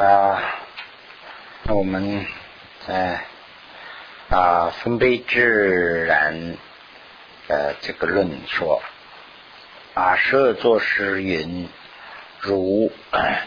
[0.00, 0.42] 啊，
[1.64, 2.24] 那我们
[2.86, 3.20] 在
[4.30, 6.56] 啊分贝自然
[7.48, 8.82] 呃这个论说
[9.92, 11.68] 啊设作诗云
[12.38, 12.90] 如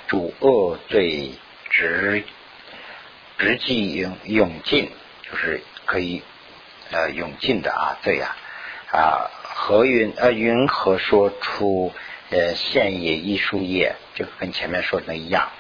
[0.08, 1.32] 主恶罪
[1.72, 2.24] 直
[3.40, 4.92] 直即永永尽，
[5.24, 6.22] 就是可以
[6.92, 8.38] 呃永尽的啊罪啊
[8.92, 11.92] 啊何云呃云何说出
[12.30, 15.52] 呃现业艺术业，这个跟前面说的一样。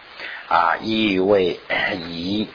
[0.53, 1.59] 啊，意为
[1.93, 2.47] 以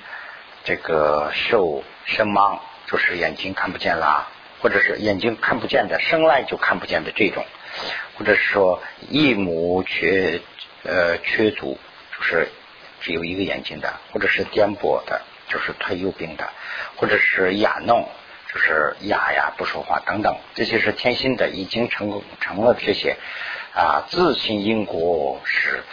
[0.62, 4.28] 这个受生盲，就是眼睛看不见啦，
[4.60, 7.44] 或者是眼睛看不见的，生来就看不见的这种，
[8.16, 10.40] 或者是说一目缺
[10.84, 11.76] 呃缺足，
[12.16, 12.48] 就是
[13.00, 16.48] 只有一个眼睛的，或者是颠簸的，就是腿有病的，
[16.94, 18.08] 或者是哑弄，
[18.54, 23.16] 就是哑呀不说话等等，这些是天心的，已经成成了这些。
[23.74, 25.84] 啊，自信因果是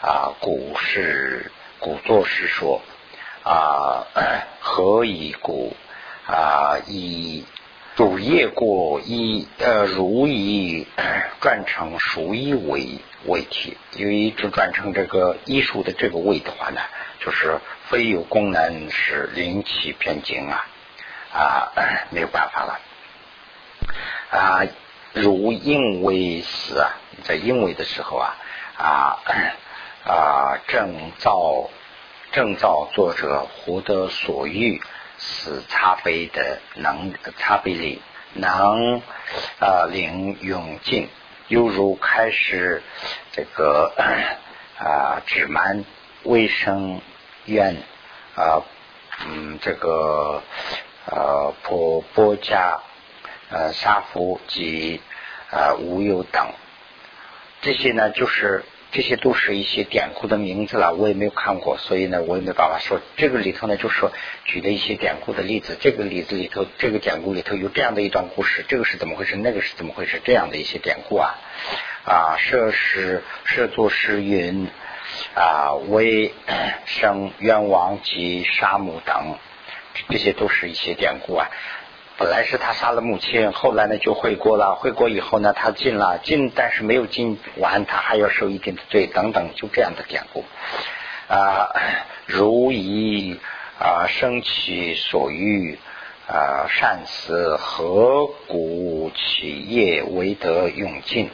[0.00, 1.50] 啊，古是
[1.82, 2.80] 古作是说
[3.42, 4.06] 啊，
[4.62, 5.76] 何以故
[6.28, 6.78] 啊？
[6.86, 7.44] 以
[7.96, 10.86] 主业过以呃，如以
[11.40, 16.80] 转成属以为为体，因为只转成这个艺术的这个位的话呢，
[17.18, 20.64] 就是非有功能是灵气偏精啊
[21.34, 21.72] 啊，
[22.14, 22.80] 没有办法了
[24.30, 24.62] 啊。
[25.14, 26.94] 如因为死啊，
[27.24, 28.36] 在因为的时候啊
[28.78, 29.18] 啊
[30.04, 31.70] 啊，正造
[32.32, 34.80] 正造作者获得所欲，
[35.18, 38.02] 使茶杯的能茶杯里
[38.34, 39.00] 能
[39.60, 41.08] 啊领永尽，
[41.48, 42.82] 犹如开始
[43.32, 43.92] 这个
[44.78, 45.84] 啊指满
[46.24, 47.00] 卫生
[47.44, 47.76] 院
[48.34, 48.62] 啊
[49.26, 50.42] 嗯这个
[51.06, 52.80] 呃波波加。
[53.54, 55.02] 呃，沙夫及
[55.50, 56.54] 呃无忧等，
[57.60, 60.94] 这些呢，就是这些都是一些典故的名字了。
[60.94, 63.00] 我也没有看过，所以呢，我也没办法说。
[63.16, 64.12] 这个里头呢，就说
[64.44, 65.76] 举了一些典故的例子。
[65.80, 69.36] 这个例子里头，这个典故里头有这样的一段故事，这个是怎么回事？
[69.36, 70.20] 那个是怎么回事？
[70.22, 71.34] 这样的一些典故啊
[72.04, 74.68] 啊，设施设作诗云
[75.34, 76.34] 啊，为
[76.84, 79.36] 生冤枉及杀母等，
[80.10, 81.48] 这些都是一些典故啊。
[82.22, 84.76] 本来是他杀了母亲，后来呢就回国了。
[84.76, 90.44] 回国以后呢，他进了进，但是没有进完，他还要受一定的罪等等，就这样的典故
[91.26, 91.70] 啊。
[92.26, 93.40] 如以
[93.76, 95.80] 啊生其所欲
[96.28, 101.28] 啊善死，何故其业为得永尽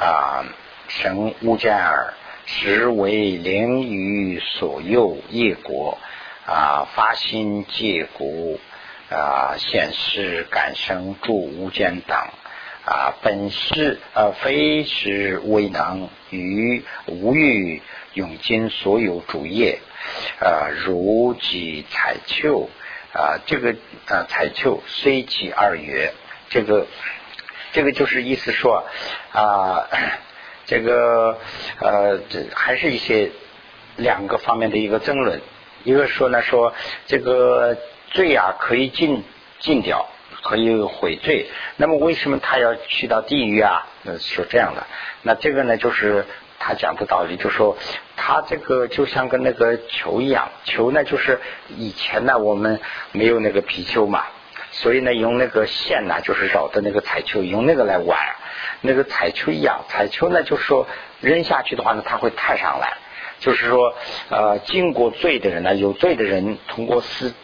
[0.00, 0.44] 啊？
[0.88, 2.14] 生无间耳，
[2.44, 5.96] 实为灵于所诱业国
[6.44, 8.58] 啊，发心戒故。
[9.10, 12.18] 啊，现世感生诸无间等
[12.84, 17.80] 啊，本是啊，非是未能于无欲
[18.12, 19.78] 永尽所有主业
[20.40, 22.68] 啊，如己彩丘
[23.14, 23.76] 啊，这个
[24.08, 26.12] 啊彩丘虽其二月，
[26.50, 26.86] 这个
[27.72, 28.86] 这个就是意思说
[29.32, 29.88] 啊，
[30.66, 31.38] 这个
[31.80, 33.30] 呃，这还是一些
[33.96, 35.40] 两个方面的一个争论，
[35.84, 36.74] 一个说呢说
[37.06, 37.78] 这个。
[38.10, 39.24] 罪啊，可以禁
[39.58, 40.06] 禁掉，
[40.42, 41.48] 可以悔罪。
[41.76, 43.86] 那么为什么他要去到地狱啊？
[44.18, 44.86] 是这样的。
[45.22, 46.24] 那这个呢，就是
[46.58, 47.76] 他讲的道理，就说
[48.16, 51.40] 他这个就像跟那个球一样，球呢就是
[51.76, 52.80] 以前呢我们
[53.12, 54.24] 没有那个皮球嘛，
[54.70, 58.18] 所以呢用那个线呢就是绕的那个彩球，用那个来玩。
[58.80, 60.86] 那个彩球一样，彩球呢就是说
[61.20, 62.96] 扔下去的话呢，它会弹上来。
[63.40, 63.94] 就是说
[64.30, 67.34] 呃，经过罪的人呢，有罪的人通过思。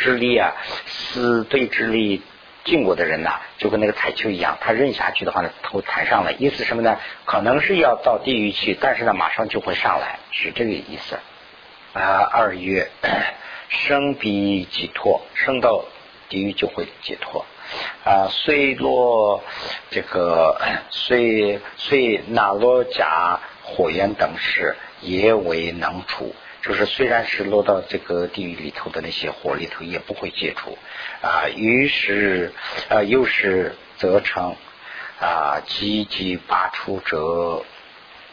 [0.00, 0.56] 之力啊，
[0.86, 2.22] 死对之力
[2.64, 6.98] 进过的人呐，就跟那个彩球一样，他扔下去的话呢，头弹上来，意思什么呢？
[7.26, 11.18] 可能是要到地狱去，但是呢，马上就会上来，是这个意思。
[11.92, 12.90] 啊，二月
[13.68, 15.84] 生必解脱，生到
[16.28, 17.44] 地狱就会解脱。
[18.04, 19.44] 啊，虽落
[19.90, 20.60] 这个
[20.90, 26.34] 虽虽那落甲火焰等事，也为能除。
[26.62, 30.76] 就是虽然是落到这个地狱里头的那些火里头，也不会解除
[31.22, 31.48] 啊。
[31.48, 32.52] 于是
[32.88, 34.56] 啊，又是则成
[35.20, 37.64] 啊，积极拔出者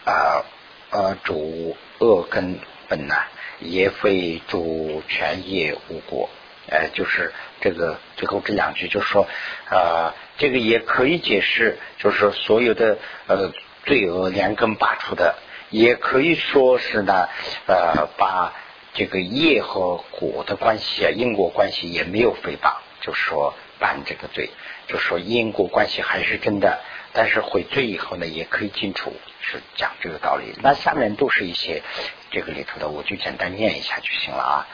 [0.06, 0.44] 啊
[0.90, 2.60] 呃主恶根
[2.90, 3.16] 本呐，
[3.60, 6.30] 也非主权业无果。
[6.70, 9.26] 哎，就是这个最后这两句，就是说
[9.70, 12.98] 啊，这个也可以解释，就是所有的
[13.28, 13.54] 呃
[13.86, 15.36] 罪恶连根拔出的。
[15.70, 17.28] 也可以说是呢，
[17.68, 18.54] 呃，把
[18.94, 24.50] 这个业和果的关系啊，因果关系也没有诽谤，就说办这个罪，
[24.88, 26.80] 就说因果关系还是真的，
[27.14, 30.58] 但是悔罪以后呢，也可以进出，是讲这个道理。
[30.64, 31.84] 那下面都是一些
[32.32, 34.68] 这个里头的，我就简单念一下就行了啊。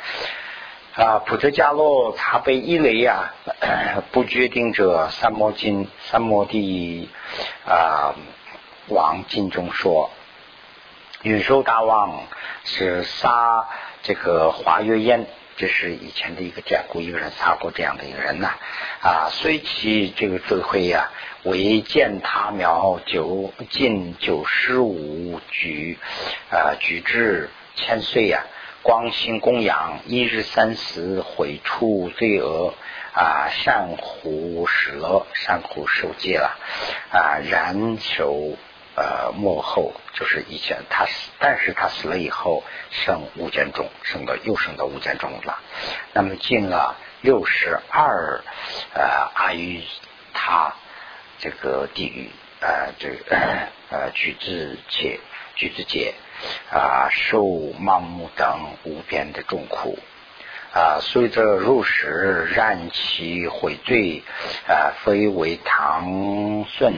[0.96, 3.34] 啊，普特迦洛他被伊雷啊，
[4.14, 7.10] 不决定者三摩经三摩地
[7.66, 8.14] 啊
[8.88, 10.12] 王经中说，
[11.24, 12.28] 允寿大王
[12.66, 13.66] 是杀
[14.02, 15.26] 这个华月燕，
[15.56, 18.50] 这是以前的一个典故一个人杀过这样的一个人呐
[19.02, 21.12] 啊，虽其这个智慧呀，
[21.44, 25.98] 为见他苗九近九十五举
[26.52, 28.44] 啊举至千岁呀。
[28.82, 32.74] 光心供养，一日三食，毁除罪恶
[33.14, 33.48] 啊！
[33.50, 36.60] 善护舍，善护受戒了
[37.10, 37.40] 啊！
[37.50, 38.58] 然守
[38.96, 45.60] 呃幕后，就是以前他死，但是他死了以后，升无间中，升到又升到无间中了。
[46.14, 48.44] 那么进了六十二
[48.94, 49.84] 呃阿育
[50.34, 50.76] 他
[51.40, 52.30] 这个地狱
[52.62, 53.38] 啊，这个
[53.90, 55.20] 呃举子界，
[55.56, 56.14] 举子界。
[56.70, 57.40] 啊，受
[57.80, 59.98] 盲目等无边的重苦
[60.74, 64.24] 啊，随着入时燃其悔罪
[64.68, 66.96] 啊，非为唐顺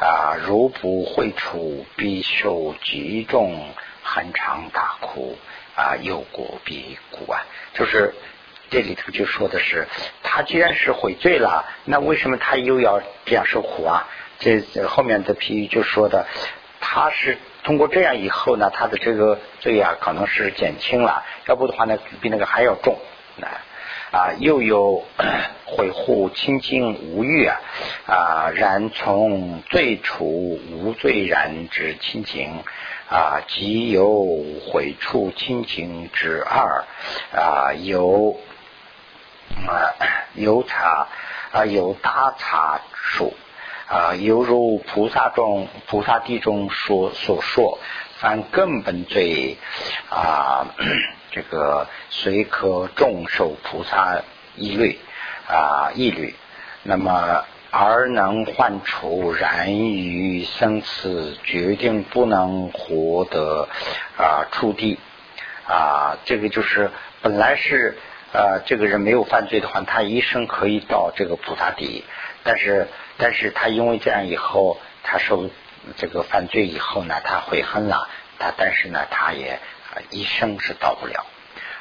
[0.00, 3.68] 啊，如不会处，必受极重
[4.02, 5.36] 很长大苦
[5.76, 7.44] 啊，有过必苦啊。
[7.74, 8.14] 就是
[8.70, 9.86] 这里头就说的是，
[10.22, 14.08] 他既然是悔罪了，那为什么他又要这样受苦啊？
[14.38, 16.26] 这后面的批语就说的，
[16.80, 17.36] 他是。
[17.64, 22.96] 通过这样以后呢，他的这个罪啊，可能是减轻了；要不的话呢，比那个还要重。
[23.40, 23.48] 啊，
[24.12, 25.02] 啊又有
[25.66, 27.56] 悔护清净无欲啊，
[28.06, 32.62] 啊，然从罪除无罪然之清净
[33.10, 36.84] 啊，即有悔处清净之二
[37.34, 38.38] 啊，有
[39.66, 39.72] 啊
[40.34, 41.08] 有差
[41.50, 43.34] 啊有大差数。
[43.86, 47.78] 啊，犹如菩萨中菩萨地中所所说，
[48.18, 49.58] 凡根本罪
[50.08, 50.66] 啊，
[51.30, 54.22] 这个虽可众受菩萨
[54.56, 54.98] 一律
[55.46, 56.34] 啊一律，
[56.82, 63.68] 那么而能换除然于生死，决定不能获得
[64.16, 64.98] 啊触地
[65.68, 66.90] 啊，这个就是
[67.20, 67.98] 本来是
[68.32, 72.04] 呃这个人没有犯罪的话，他一生可以到这个菩萨地。
[72.44, 75.48] 但是，但是他因为这样以后，他受
[75.96, 78.08] 这个犯罪以后呢，他悔恨了，
[78.38, 79.58] 他但是呢，他也
[80.10, 81.26] 一生是到不了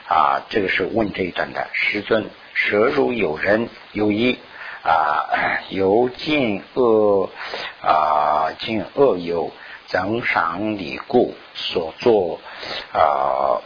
[0.07, 0.41] 啊。
[0.49, 4.39] 这个是问这一段的师尊，舍如有人有一
[4.83, 7.29] 啊， 由尽恶
[7.81, 9.51] 啊，尽恶有
[9.87, 12.39] 增赏礼故所作
[12.93, 13.61] 啊。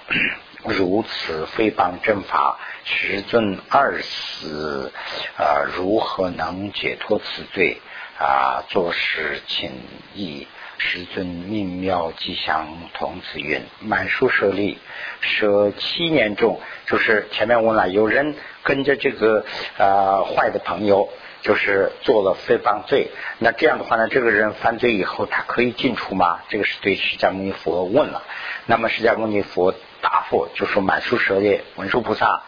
[0.68, 4.92] 如此诽谤正法，师尊二死
[5.38, 7.82] 啊，如何能解脱此罪
[8.20, 8.64] 啊？
[8.68, 9.72] 作事请
[10.14, 10.46] 意，
[10.78, 14.78] 师尊命妙吉祥童子云：满书舍利，
[15.22, 19.46] 舍七年中，就是前面问了，有人跟着这个
[19.78, 21.08] 啊坏的朋友，
[21.44, 26.40] 就是做了诽谤罪，那这样的话呢，这个人犯罪以后，他可以进出吗？
[26.50, 28.22] 这个是对释迦牟尼佛问了。
[28.66, 29.74] 那么释迦牟尼佛。
[30.10, 32.42] 答复就说满书舍利文殊菩萨，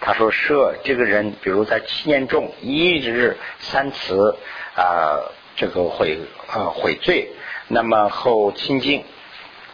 [0.00, 4.36] 他说舍这个人，比如在七年中一日三次
[4.74, 6.18] 啊，这个悔
[6.52, 7.30] 呃悔罪，
[7.68, 9.04] 那么后清净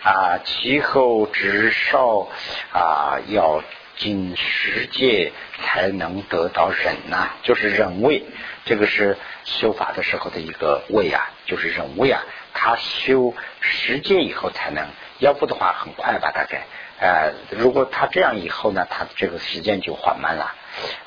[0.03, 2.29] 啊，其后至少
[2.75, 3.63] 啊要
[3.97, 8.23] 经十界才能得到忍呐，就是忍位，
[8.67, 12.23] 这个是修法的时候的一个位啊，就是忍位啊，
[12.53, 14.87] 他修十界以后才能，
[15.21, 16.67] 要不的话很快吧，大概。
[17.01, 20.55] 呃，如果他这样以后呢，他这个时间就缓慢了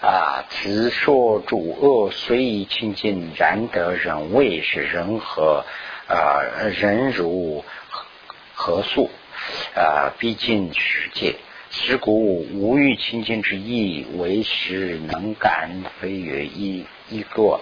[0.01, 0.43] 啊。
[0.49, 5.63] 此说主恶随意清净，然得人位是人和
[6.07, 6.41] 啊
[6.79, 7.63] 人如
[8.55, 9.11] 何素
[9.75, 10.13] 啊？
[10.17, 11.35] 毕竟世界，
[11.69, 17.59] 是故无欲清净之意，为时能感非越一一个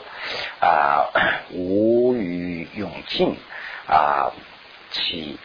[0.62, 1.10] 啊，
[1.52, 3.36] 无欲永尽
[3.88, 4.32] 啊，
[4.90, 5.38] 起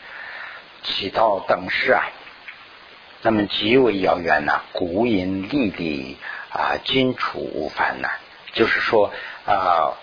[0.84, 2.04] 起到等事啊。
[3.26, 6.16] 那么极为遥远呐，古因历历
[6.48, 8.08] 啊，今处无烦呐。
[8.52, 9.12] 就是说
[9.44, 9.98] 啊，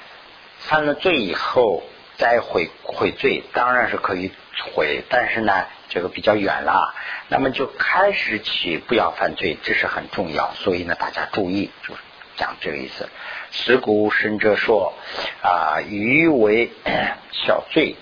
[0.60, 1.84] 犯了罪以后
[2.18, 4.30] 再悔悔罪，当然是可以
[4.76, 6.94] 悔，但是呢，这个比较远了。
[7.30, 10.54] 那么就开始起不要犯罪，这是很重要。
[10.56, 12.02] 所以呢，大家注意，就是
[12.36, 13.08] 讲这个意思。
[13.52, 14.94] 十古生者说
[15.42, 16.74] 啊，余为
[17.32, 17.96] 小罪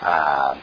[0.00, 0.56] 啊，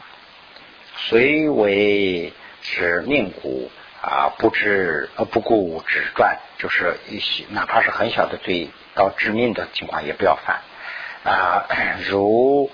[0.96, 3.70] 虽为使命苦。
[4.02, 10.60] 啊，不知呃不顾止转，就是一些哪怕是很小的罪，到致命的情况也不要犯
[11.22, 11.68] 啊。
[12.10, 12.68] 如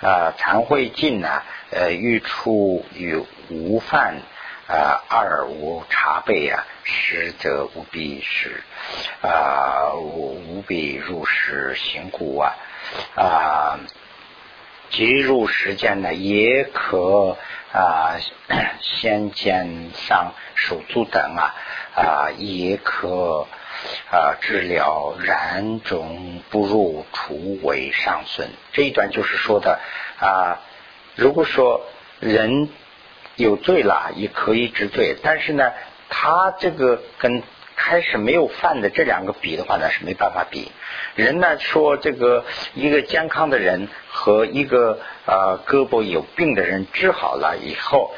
[0.00, 1.42] 啊，惭会尽呢，
[1.72, 3.20] 呃，欲出与
[3.50, 4.22] 无犯
[4.68, 8.62] 啊，二无茶杯啊，实则无必是
[9.20, 12.54] 啊，无必入食行故啊
[13.16, 13.80] 啊，
[14.90, 17.36] 即入时间呢，也可
[17.72, 18.16] 啊，
[18.80, 21.54] 先见上手足等啊
[21.94, 23.46] 啊，也可。
[24.10, 28.48] 啊，治疗然中不入，除为上损。
[28.72, 29.78] 这一段就是说的
[30.18, 30.58] 啊，
[31.14, 31.82] 如果说
[32.18, 32.70] 人
[33.36, 35.72] 有罪了，也可以治罪，但是呢，
[36.08, 37.44] 他这个跟
[37.78, 40.72] 开始没有犯的这两个比的话呢，是没办法比。
[41.14, 42.44] 人呢说这个
[42.74, 48.12] 一个健康的人和一个呃胳膊有病的人治好了以后，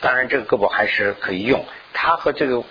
[0.00, 2.64] 当然这个胳膊还是可以用，他和这个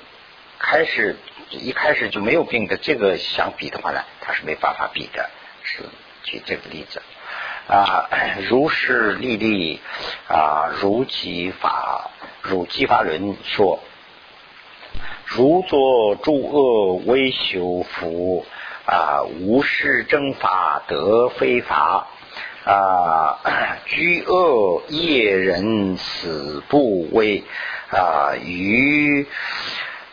[0.59, 1.15] 开始。
[1.55, 5.29] 一开始就没有病的，这个相比的话呢，他是没办法比的。
[5.61, 5.83] 是
[6.23, 6.99] 举这个例子
[7.69, 8.09] 啊，
[8.49, 9.79] 如是立立
[10.27, 12.09] 啊，如即法，
[12.41, 13.83] 如即法轮说，
[15.25, 18.45] 如作诸恶为修福
[18.85, 22.07] 啊，无事正法得非法
[22.65, 23.39] 啊，
[23.85, 27.43] 居恶业人死不为
[27.89, 29.27] 啊，于。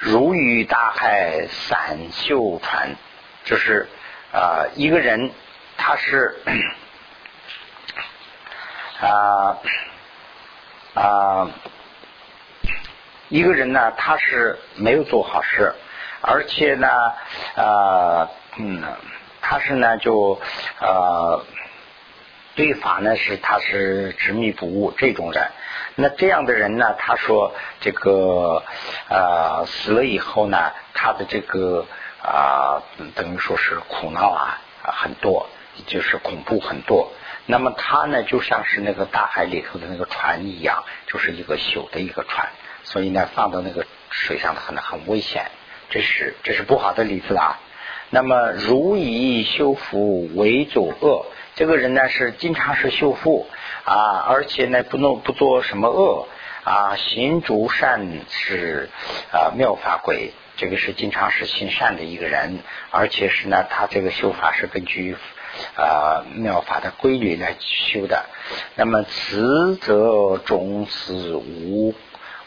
[0.03, 2.97] 如于大海散秀船，
[3.45, 3.87] 就是
[4.33, 5.31] 啊，一个人
[5.77, 6.41] 他是
[8.99, 9.59] 啊
[10.97, 11.51] 啊，
[13.31, 15.73] 一个人呢，他是没有做好事，
[16.21, 16.89] 而且呢
[17.55, 18.83] 啊嗯，
[19.41, 20.41] 他是呢就
[20.81, 21.45] 呃
[22.57, 25.47] 对法呢是他是执迷不悟这种人。
[25.95, 26.95] 那这样的人呢？
[26.99, 28.65] 他说这个
[29.09, 31.87] 呃死了以后呢，他的这个
[32.23, 32.83] 啊
[33.15, 35.49] 等于说是苦恼啊很多，
[35.87, 37.13] 就是恐怖很多。
[37.47, 42.49] 那么他呢就像是那个大海里头的那个船一样，就是一个朽的一个船，
[42.85, 45.47] 所以呢放到那个水上的很很危险。
[45.91, 47.59] 这是这是不好的例子啦。
[48.11, 53.47] 那么如以修复为作恶，这个人呢是经常是修复。
[53.83, 56.29] 啊，而且呢，不能不做什么恶
[56.65, 58.91] 啊，行诸善是
[59.33, 62.59] 啊妙法鬼，这个是经常是行善的一个人，
[62.91, 65.17] 而且是呢，他这个修法是根据
[65.77, 68.27] 啊妙法的规律来修的。
[68.77, 71.95] 那么此则终死无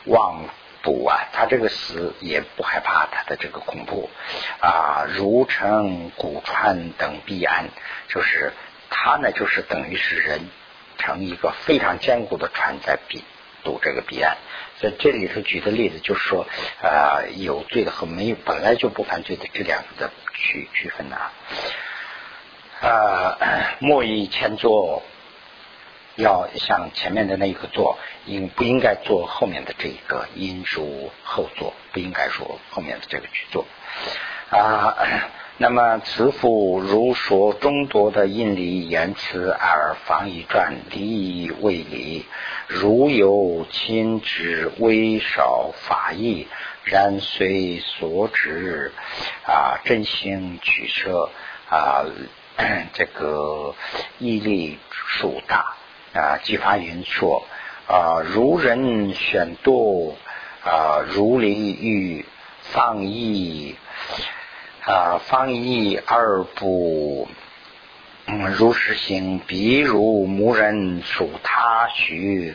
[0.05, 0.45] 妄
[0.81, 4.10] 怖啊，他这个死也不害怕他的这个恐怖
[4.60, 7.69] 啊，如城古川等彼岸，
[8.07, 8.53] 就是
[8.89, 10.50] 他呢，就是等于是人。
[10.95, 13.24] 成一个非常坚固的船在彼
[13.63, 14.38] 渡这个彼岸，
[14.79, 16.48] 在这里头举的例子就是说，
[16.81, 21.31] 啊，有罪的和没有本来就不犯罪的这两个的区区分呐。
[22.88, 23.38] 啊，
[23.79, 25.03] 莫以前做，
[26.15, 33.65] 要像前面的那一个做，应不应该做后面的这一个因书后做，不应该说后面的这个去做
[34.50, 34.96] 啊。
[35.55, 42.25] 那么，慈父如说众多的印理言辞而方一转，理为理；
[42.67, 46.48] 如有亲之微少法义，
[46.84, 48.91] 然随所指
[49.46, 51.29] 啊，真心取舍
[51.70, 52.03] 啊，
[52.93, 53.75] 这个
[54.17, 55.75] 毅力数大
[56.13, 56.39] 啊。
[56.43, 57.46] 激发云说
[57.88, 60.17] 啊，如人选度
[60.63, 62.25] 啊，如理欲
[62.62, 63.75] 放逸。
[64.86, 67.29] 啊，方义而不
[68.25, 72.53] 嗯如实行，比如无人属他许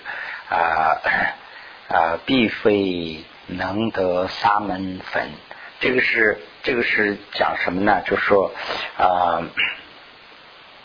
[0.51, 1.01] 啊
[1.89, 5.31] 啊，必非能得沙门分。
[5.81, 8.03] 这个是这个是讲什么呢？
[8.05, 8.53] 就说
[8.99, 9.41] 啊，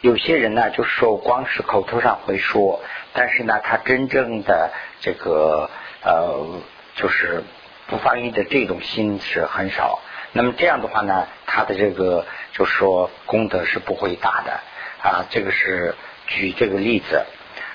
[0.04, 2.82] 有些人呢，就说光是口头上会说，
[3.14, 5.70] 但是呢，他真正的这个
[6.04, 6.60] 呃，
[6.94, 7.42] 就是
[7.88, 10.02] 不放逸的这种心是很少。
[10.34, 14.60] 那么这样的话呢，他的这个就说功德是不会大的
[15.02, 15.26] 啊。
[15.30, 15.96] 这个是
[16.28, 17.26] 举这个例子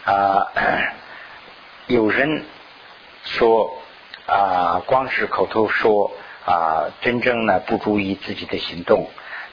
[0.04, 0.52] 啊。
[1.88, 2.44] 有人
[3.24, 3.78] 说
[4.26, 6.12] 啊，光是口头说
[6.44, 9.08] 啊，真正呢不注意自己的行动。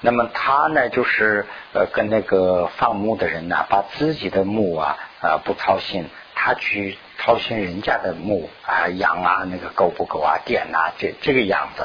[0.06, 11.84] 那么他呢，就是呃跟那个放牧的人呢，把自己的牧啊啊不操心，他去操心人家的牧啊羊啊那个够不够啊点啊这这个样子。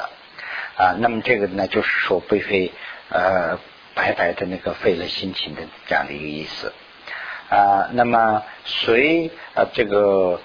[0.77, 2.71] 啊，那么这个呢，就是说，并非
[3.09, 3.57] 呃
[3.95, 6.73] 白白的那个费了心情的这样的一个意思
[7.49, 7.89] 啊。
[7.91, 10.39] 那么随呃这个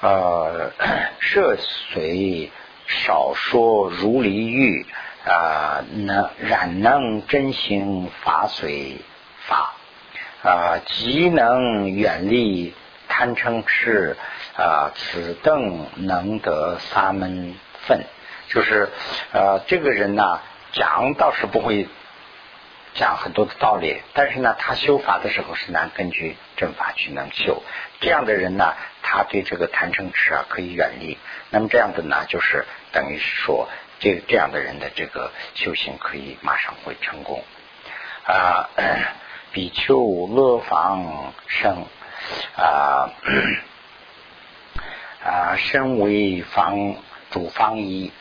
[0.00, 0.70] 呃
[1.18, 1.56] 涉
[1.92, 2.52] 水
[2.86, 4.86] 少说如离欲
[5.24, 8.98] 啊，能然能真行法随
[9.46, 9.74] 法
[10.42, 12.74] 啊，即能远离
[13.08, 14.16] 贪嗔痴
[14.56, 17.54] 啊，此等能得沙门
[17.86, 18.04] 分，
[18.48, 18.90] 就是
[19.32, 20.40] 呃这个人呢
[20.72, 21.88] 讲倒是不会
[22.94, 27.62] 讲很多的道理，但是呢他修法的时候是难根据正法去能修。
[28.00, 31.16] 这样的人呢，他对这个贪嗔痴啊可以远离。
[31.50, 33.68] 那么这样的呢，就是等于是说，
[34.04, 37.42] 这这样的人的这个修行可以马上会成功
[38.26, 38.68] 啊。
[39.50, 41.86] 比丘乐房生
[42.56, 43.08] 啊
[45.24, 46.96] 啊，身为方
[47.30, 48.12] 主方一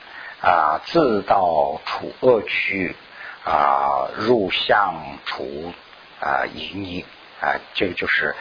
[0.41, 2.95] 啊，自道处恶趣
[3.43, 5.73] 啊，入相处
[6.21, 7.03] 啊，淫逆
[7.41, 8.35] 啊，这个就是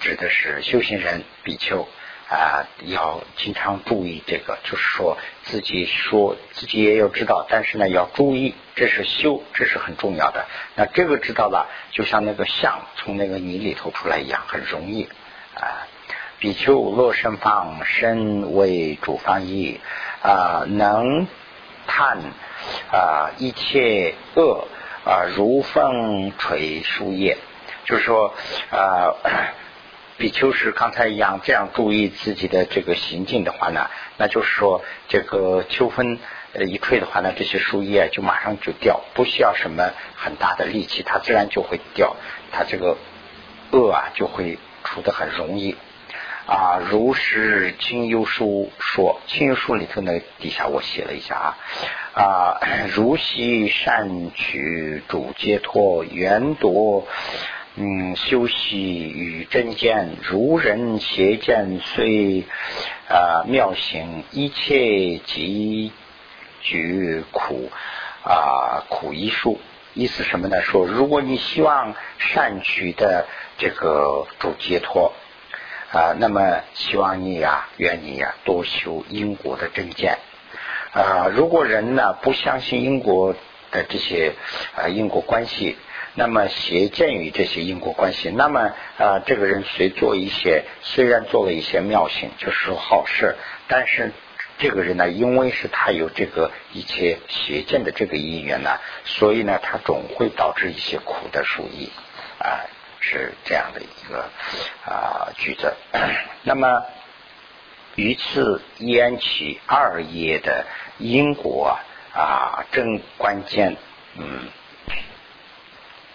[0.00, 1.88] 指的是修行人比丘。
[2.30, 10.46] 啊，要经常注意这个，就是说自己说自己也要知道，但是呢要注意，这是修，这是很重要的。
[10.76, 15.08] 那这个知道了，就像那个象从那个泥里头出来一样，很容易
[15.56, 15.88] 啊。
[16.38, 19.80] 比丘落身方，身为主方意
[20.22, 21.26] 啊，能
[21.88, 22.18] 探
[22.92, 24.68] 啊一切恶
[25.04, 27.38] 啊如风吹树叶，
[27.86, 28.32] 就是说
[28.70, 29.16] 啊。
[30.20, 36.18] 比丘是刚才一样，这样注意自己的这个行径的话呢，那就是说，这个秋风
[36.54, 42.16] 一吹的话呢，这些树叶就马上就掉，不需要什么很大的力气，它自然就会掉，
[42.52, 42.98] 它这个
[43.72, 45.74] 恶啊就会除的很容易
[46.44, 46.78] 啊。
[46.90, 51.56] 如是清幽书说，清幽书里头呢底下我写了一下啊
[52.12, 52.60] 啊，
[52.94, 57.08] 如昔善取主解脱圆夺。
[57.76, 62.44] 嗯，修习与真见，如人邪见，虽
[63.08, 65.92] 啊妙行，一切即
[66.62, 67.70] 举苦
[68.24, 69.60] 啊苦一术。
[69.94, 70.60] 意思什么呢？
[70.62, 75.12] 说如果你希望善取的这个主解脱
[75.92, 80.18] 啊，那么希望你呀，愿你呀多修因果的真见
[80.92, 81.28] 啊。
[81.32, 83.36] 如果人呢不相信因果
[83.70, 84.32] 的这些
[84.76, 85.76] 啊因果关系。
[86.20, 93.36] 那么邪见于这些因果关系，那么啊，这个人虽做一些，虽然做了一些妙行，就是说好事，
[93.68, 94.12] 但是
[94.58, 101.90] 这个人呢，因为是他有这个一切邪见的这个因缘呢，所以呢，他总会导致一些苦的受益
[102.38, 102.68] 啊，
[103.00, 104.28] 是这样的一个
[104.84, 105.72] 啊句子。
[106.44, 106.84] 那么
[107.94, 110.66] 于此焉起二业的
[110.98, 111.78] 因果
[112.12, 113.78] 啊，真关键，
[114.18, 114.50] 嗯。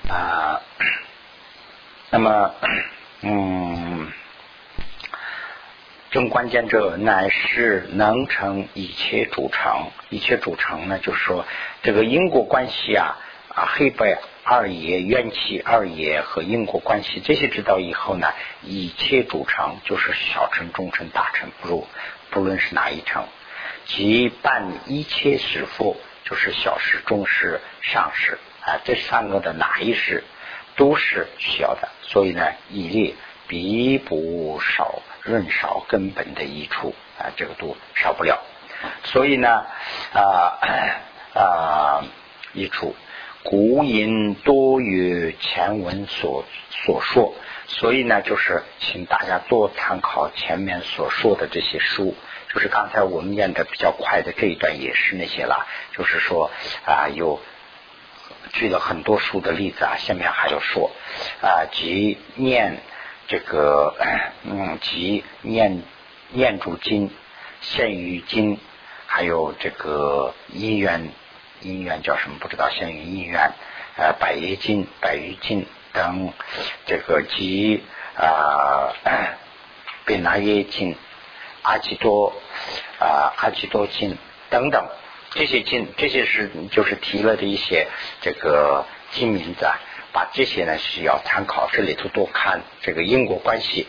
[0.08, 0.62] 啊，
[2.12, 2.54] 那么，
[3.22, 4.12] 嗯，
[6.12, 11.46] 正关键者乃是能成一切主成，一切主成呢，就是说
[11.82, 13.18] 这个因果关系啊，
[13.50, 21.88] 啊黑白二业、缘起二业和因果关系这些知道以后呢，一切主成就是小乘、中乘、大乘，不如
[22.30, 23.26] 不论是哪一乘，
[23.86, 28.38] 即办一切师傅，就是小事、中事、上事。
[28.66, 30.24] 啊，这三个的哪一世
[30.76, 33.16] 都是需要的，所以呢，以力
[33.48, 38.42] 必不少润少根本的益处啊，这个都少不了。
[39.04, 39.66] 所以呢，
[40.14, 40.58] 啊
[41.36, 42.04] 啊，
[42.54, 42.96] 益处
[43.44, 47.36] 古引多于前文所所说，
[47.68, 52.16] 所以呢，就是请大家多参考前面所说的这些书，
[52.52, 56.50] 就是刚才我们念的比较快的这一段也是那些了，就是说
[56.84, 57.40] 啊有。
[58.54, 60.92] 举了很多书的例子啊，下面还要说
[61.42, 62.78] 啊，即念
[63.28, 63.96] 这个
[64.44, 65.84] 嗯，即念
[66.30, 67.12] 念住经、
[67.62, 68.60] 现于经，
[69.08, 71.10] 还有这个因缘
[71.62, 73.52] 因缘叫什么不知道，现于因缘
[73.98, 76.34] 呃，百叶经、百余经等，
[76.86, 77.84] 这个即
[78.18, 78.94] 啊，
[80.06, 80.96] 贝拿耶经、
[81.62, 82.34] 阿基多
[83.00, 84.18] 啊，阿基多经
[84.50, 84.86] 等等。
[85.36, 87.88] 这些经，这些是就是提了的一些
[88.22, 89.80] 这个经名字啊，
[90.14, 93.88] 把这些呢需要参考，这里头多看这个因果关系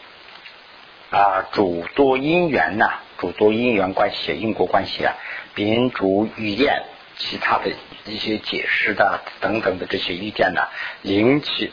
[1.10, 5.14] 啊，主多因缘呐，主多因缘关系、因果关系啊，
[5.54, 6.82] 民主语言，
[7.16, 7.70] 其他的
[8.06, 10.62] 一些解释的等等的这些意见呢，
[11.02, 11.72] 引起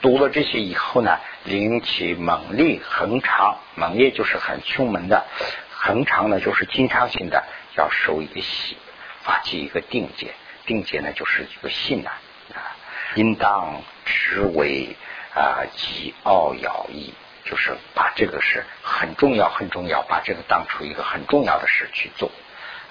[0.00, 5.26] 读了这些以后呢，引起猛力恒长，猛烈就是很凶猛的，
[5.72, 7.44] 恒长呢就是经常性的
[7.76, 8.76] 要受一个喜。
[9.22, 10.34] 发起一个定解，
[10.66, 12.10] 定解呢就是一个信呐
[12.54, 12.76] 啊，
[13.14, 14.96] 应当持为
[15.34, 17.12] 啊极奥要义，
[17.44, 22.30] 就是把这个是很重要很重要，把这个当出一个很重要的事去做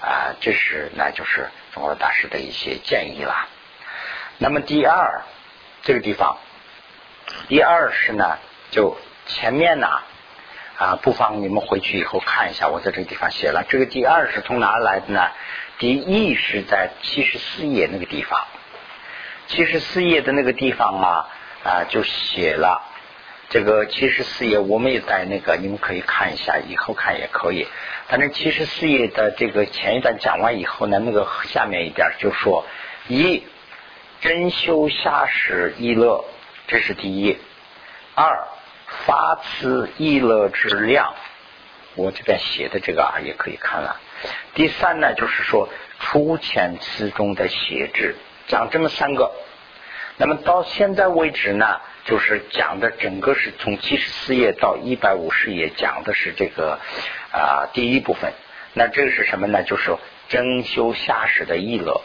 [0.00, 3.48] 啊，这是那就是中国大师的一些建议啦。
[4.38, 5.22] 那么第二
[5.82, 6.38] 这个地方，
[7.48, 8.38] 第二是呢，
[8.70, 9.88] 就前面呢
[10.78, 13.64] 啊，不妨你们回去以后看一下，我在这个地方写了。
[13.68, 15.28] 这个第二是从哪来的呢？
[15.80, 18.46] 第一是在七十四页那个地方，
[19.46, 21.28] 七十四页的那个地方啊
[21.64, 22.82] 啊就写了
[23.48, 27.66] 这个七十四页，我们也在那个，你们可以看一下，以后看也可以。
[28.08, 32.66] 反正七十四页的这个前一段讲完以后呢，那个下面一点就说
[33.08, 33.42] 一
[34.20, 36.26] 真修下士一乐，
[36.66, 37.38] 这是第一。
[38.14, 38.48] 二
[39.06, 41.14] 发此意乐之量，
[41.94, 43.98] 我这边写的这个啊也可以看了。
[44.54, 49.32] 第三呢，就是说出前词中的写志，讲这么三个。
[50.16, 56.78] 那么到现在为止呢，就是讲的整个是从七十四页到一百五十页，讲的是这个
[57.32, 58.32] 啊第一部分。
[58.74, 59.62] 那这个是什么呢？
[59.62, 59.96] 就是
[60.28, 62.02] 征修下士的意乐。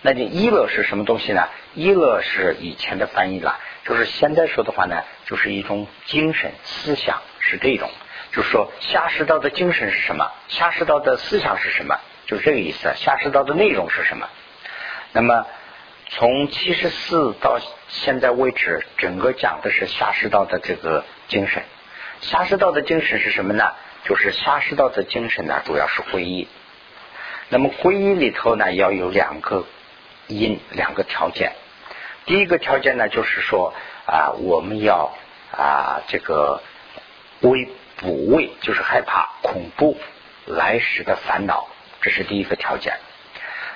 [0.00, 1.48] 那你意乐是什么东西呢？
[1.74, 3.58] 意乐是以前的翻译了。
[3.84, 7.90] 就是现在说的话呢，就是一种精神思想是这种，
[8.32, 10.30] 就是说下士道的精神是什么？
[10.48, 11.98] 下士道的思想是什么？
[12.26, 12.92] 就是这个意思。
[12.96, 14.28] 下士道的内容是什么？
[15.12, 15.46] 那么
[16.10, 21.62] 从七十四到现在为止，整个讲的是下士道的这个精神。
[22.20, 23.72] 下士道的精神是什么呢？
[24.04, 26.48] 就是下士道的精神呢，主要是皈依。
[27.48, 29.64] 那么皈依里头呢，要有两个
[30.26, 31.52] 因，两个条件。
[32.26, 33.72] 第一个条件呢，就是说
[34.06, 35.14] 啊，我们要
[35.50, 36.62] 啊这个
[37.40, 39.98] 为不畏，就是害怕恐怖
[40.46, 41.68] 来时的烦恼，
[42.00, 42.94] 这是第一个条件。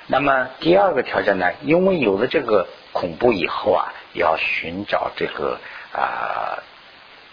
[0.07, 5.59] 那么第二个条件呢，因为有了这个恐怖以后啊，要寻找这个
[5.93, 6.63] 啊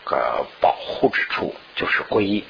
[0.04, 2.44] 个保护之处，就是皈依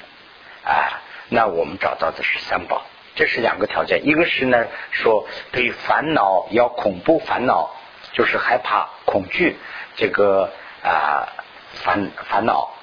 [0.65, 0.99] 啊。
[1.29, 2.83] 那我们找到的是三宝，
[3.15, 4.05] 这是两个条件。
[4.05, 7.71] 一个是呢，说对烦恼要恐怖烦恼。
[8.13, 9.55] 就是害怕、恐惧
[9.95, 10.51] 这个
[10.83, 11.29] 啊
[11.75, 12.73] 烦烦恼，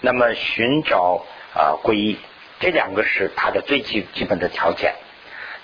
[0.00, 2.18] 那么寻找啊皈依，
[2.60, 4.94] 这两个是它的最基基本的条件。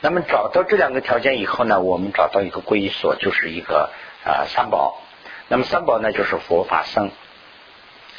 [0.01, 3.91] 那么找到这两个条件以后呢，我们找到一个皈依所，就是一个
[4.25, 5.01] 啊三宝。
[5.49, 7.11] 那么三宝呢，就是佛法僧。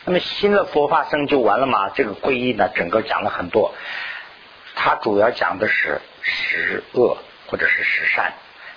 [0.06, 1.90] 那么新的佛法僧就完了吗？
[1.90, 3.74] 这个皈依呢，整个讲了很多。
[4.76, 8.34] 它主要讲的是十恶或者是十善。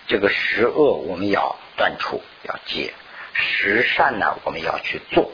[0.06, 2.92] 这个十恶我们要断除，要戒；
[3.34, 5.30] 十善呢，我们要去做。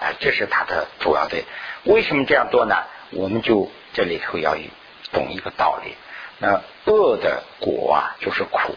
[0.00, 1.38] 啊，这是它的主要的。
[1.84, 2.76] 为什么这样做呢？
[3.10, 4.56] 我们就这里头要
[5.12, 5.94] 懂一个道理。
[6.38, 8.72] 那恶的果啊，就是苦；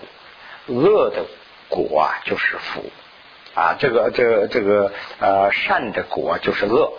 [0.67, 1.25] 恶的
[1.69, 2.91] 果啊，就是福。
[3.55, 6.93] 啊，这个，这，个这个，呃，善的果就是恶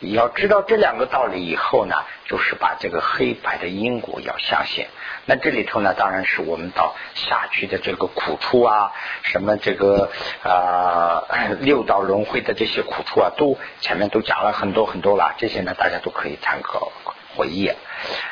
[0.00, 0.14] 你。
[0.14, 4.86] 要知道这两个道理以后呢，就是把这个黑白的因果要相信。
[5.26, 10.10] 那这里头呢，当然是我们到下去的这个苦处啊，什么这个
[10.42, 11.24] 啊
[11.60, 15.34] 六道轮回的这些苦处啊，都前面都讲了很多很多了。
[15.38, 16.92] 这些呢，大家都可以参考
[17.36, 17.70] 回忆。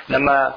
[0.06, 0.54] 那么。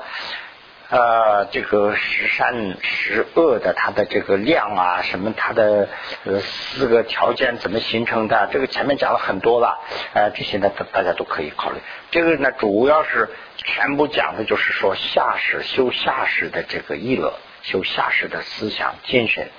[0.87, 5.89] 呃，这个十善十恶的它的这个量啊，什么它的
[6.25, 8.47] 呃四个条件怎么形成的？
[8.51, 9.79] 这个前面讲了很多了，
[10.13, 11.79] 呃，这些呢大家都可以考虑。
[12.11, 19.49] 这个呢，主要是全部讲的就是说下士修下士的这个意乐，修下士的思想精神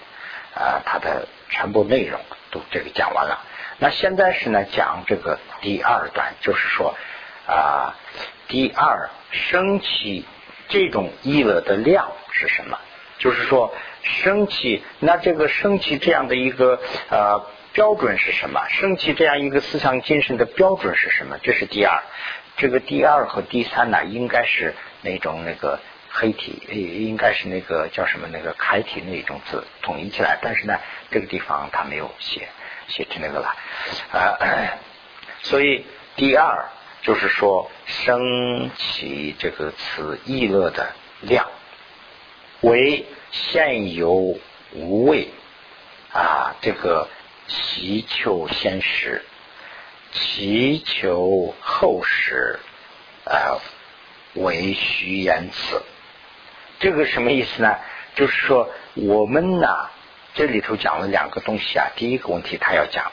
[0.55, 2.21] 啊，它的全部内容
[2.53, 3.45] 都这个讲完了。
[3.79, 6.95] 那现在是呢讲这个第二段，就是说
[7.49, 7.97] 啊，
[8.47, 10.25] 第二升起。
[10.69, 12.79] 这种意乐的量是什么？
[13.19, 18.61] 就是说升起，那这个升起这样的一个呃标准是什么？
[18.69, 21.39] 升起这样一个思想精神的标准是什么？
[21.43, 22.03] 这是第二。
[22.59, 30.39] 这个第二和第三呢，应该是那种那个黑体，应该是那个叫什么那个楷体那种字统一起来。
[30.43, 30.79] 但是呢，
[31.11, 32.49] 这个地方他没有写
[32.89, 33.55] 写成那个了
[34.13, 34.37] 啊，
[35.43, 36.67] 所以第二。
[37.07, 41.49] 就是说，升起这个词意乐的量，
[42.63, 44.37] 为现有
[44.73, 45.29] 无畏
[46.13, 47.09] 啊，这个
[47.47, 49.25] 祈求先时，
[50.11, 52.59] 祈求后时
[53.25, 53.63] 啊，
[54.35, 55.81] 为虚言辞。
[56.81, 57.77] 这个什么意思呢？
[58.17, 59.69] 就是说，我们呢，
[60.35, 61.87] 这里头讲了两个东西啊。
[61.95, 63.13] 第一个问题，他要讲，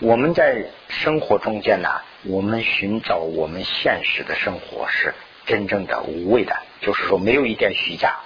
[0.00, 1.88] 我们在生活中间呢。
[2.24, 5.12] 我们寻找我们现实的生活是
[5.44, 8.20] 真正的无畏的，就是说没有一点虚假。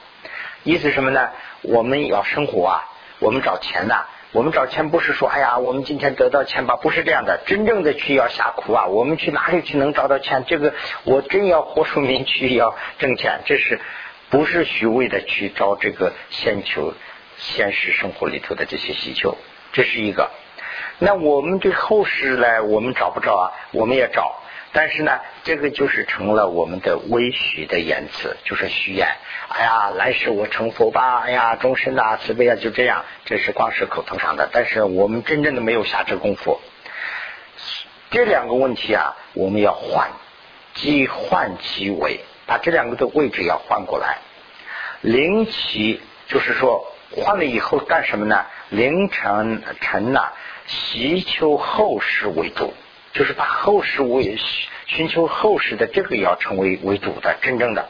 [0.65, 1.31] 意思什么呢？
[1.63, 2.85] 我们要生活啊，
[3.21, 7.41] 我们找钱呐，我们找钱不是说哎呀，我们今天得到钱吧，不是这样的。
[7.47, 10.45] 真正的去要下苦啊，我们去哪里去能找到钱？
[10.47, 10.75] 这个
[11.05, 13.81] 我真要活出名去要挣钱，这是
[14.29, 16.93] 不是虚伪的去找这个现求
[17.39, 19.39] 现实生活里头的这些需求？
[19.73, 20.31] 这是一个。
[20.99, 22.65] 那我们对后世呢？
[22.65, 24.37] 我们找不着啊，我们也找，
[24.73, 29.07] 但是呢，这个就是成了我们的微许的言辞，就是虚言。
[29.49, 31.23] 哎呀，来世我成佛吧！
[31.25, 34.49] 哎呀，终身啊，慈悲啊，就这样，这是光是口头上的。
[34.51, 36.61] 但是我们真正的没有下这功夫。
[38.11, 40.09] 这两个问题啊，我们要换，
[40.75, 44.19] 即换其位，把这两个的位置要换过来。
[45.03, 48.47] 灵起就是说换了以后干什么呢？
[48.71, 50.33] 凌晨晨呐，
[50.67, 52.75] 祈求后世为主，
[53.13, 54.37] 就是把后世为
[54.87, 57.89] 寻求后世的这个要成为为主的真正的。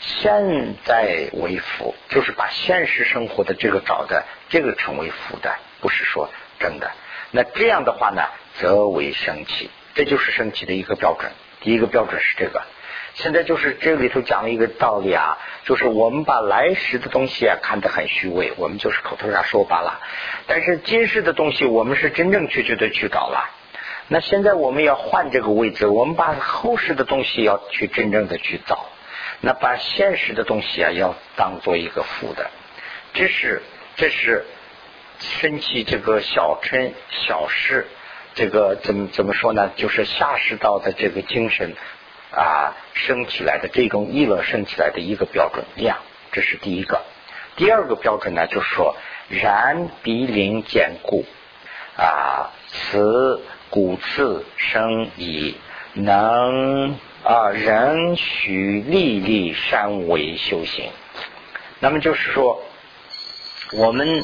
[0.00, 6.90] 现在为辅，就是把现实生活的这个找的这个成为辅的，不是说真的。
[7.30, 8.22] 那这样的话呢，
[8.60, 11.32] 则为生气，这就是生气的一个标准。
[11.60, 12.62] 第一个标准是这个。
[13.14, 20.00] 现在就是这里头讲了一个道理啊，就是我们把来时的东西啊看得很虚伪，我们就是口头上说罢了。
[20.46, 23.50] 但是今世的东西，我们是真正确确的去搞了。
[24.08, 28.86] 那现在我们要换这个位置，我们把后世的东西要去真正的去造。
[29.40, 32.50] 那把现实的东西啊，要当做一个负的，
[33.12, 33.62] 这是
[33.94, 34.44] 这是
[35.20, 37.86] 升起这个小嗔小事，
[38.34, 39.70] 这个怎么怎么说呢？
[39.76, 41.74] 就是下世道的这个精神
[42.34, 45.98] 啊，升起来的这种意乐升起来的一个标准量，
[46.32, 47.00] 这是第一个。
[47.56, 48.96] 第二个标准呢，就是说
[49.28, 51.24] 然鼻灵坚固
[51.96, 55.56] 啊，此骨刺生以
[55.94, 56.98] 能。
[57.26, 60.90] 啊，人许历历善为修行。
[61.80, 62.62] 那么就是说，
[63.72, 64.22] 我们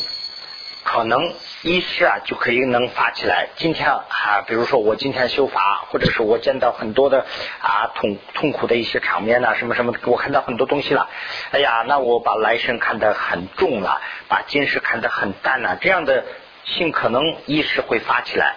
[0.84, 3.50] 可能一时啊就可以能发起来。
[3.56, 7.26] 今天啊，比如说我今天修法，或者是我见到很多的
[7.60, 11.10] 啊痛痛苦的一些场面呐，什么什么，我看到很多东西了。
[11.50, 16.24] 哎呀，那我把来生看得很重了，把今世看得很淡了，这样的
[16.64, 18.54] 心可能一时会发起来。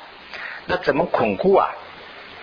[0.68, 1.76] 那怎么巩固啊？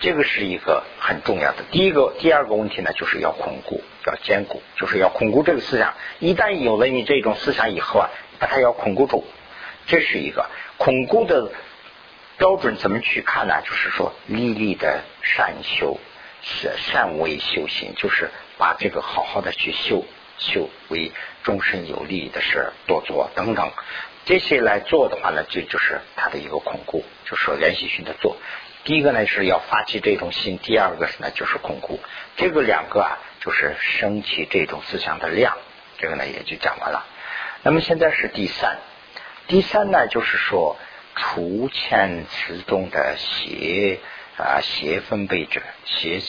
[0.01, 1.65] 这个是一个很重要的。
[1.71, 5.95] 第一个、第二个问题呢，就是要巩固、要坚固，就是要巩固这个思想。
[6.19, 9.27] 一旦有了你这种思想以后啊，把它要巩固住，
[9.91, 11.51] 这是一个巩固的
[12.39, 12.77] 标准。
[12.77, 13.61] 怎么去看呢？
[13.65, 15.99] 就是说，历历的善修、
[16.43, 20.05] 善善为修行，就是把这个好好的去修
[20.39, 21.11] 修，为
[21.43, 23.73] 终身有利的事多做等等。
[24.25, 28.37] 这些来做的话呢，就就是他的一个巩固，就是说连续性的做。
[28.85, 31.99] 第一个呢是要发起这种心，第二个呢就是巩固。
[32.37, 35.59] 这个两个啊，就是升起这种思想的量。
[35.99, 37.05] 这个呢也就讲完了。
[37.63, 38.79] 那么现在是第三，
[39.51, 40.77] 第三呢就是说
[41.17, 43.99] 除欠词中的邪
[44.37, 46.23] 啊邪分贝者，邪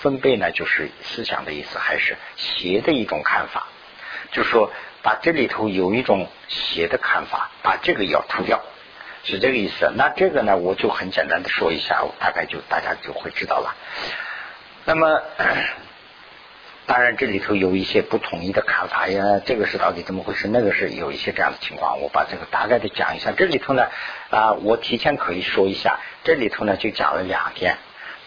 [0.00, 3.66] 分贝呢就是思想的意思，还是邪的一种看法，
[4.32, 8.62] 就是说把这里头有一种邪的看法，把这个要除掉。
[9.24, 13.76] 是这个意思，那这个呢，我就很简单的说一下，大概就大家就会知道了。
[14.86, 15.22] 那么，
[16.84, 20.48] 当然这里头有一些不统一的看法呀，这个是到底怎么回事？
[20.48, 23.32] 那个是有一些这样的情况，我把这个大概的讲一下。
[23.32, 23.86] 这里头呢，
[24.30, 27.76] 啊，我提前可以说一下，这里头呢就讲了两点。